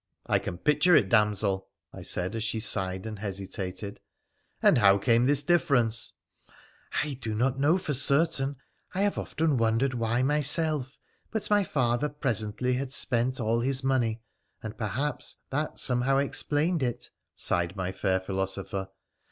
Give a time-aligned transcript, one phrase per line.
[0.25, 3.97] 'I can picture it, damsel,' I said, as she sighed and hesitated;•
[4.67, 6.13] and how came this difference?''
[7.03, 8.55] I do not know for certain—
[8.95, 10.97] I have often wondered why, myself—
[11.31, 14.23] but my father presently had spent all his money,
[14.63, 18.89] and perhaps that somehow explained it,' sighed my fair philosopher.